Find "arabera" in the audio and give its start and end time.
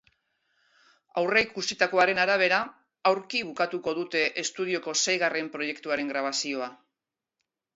2.23-2.57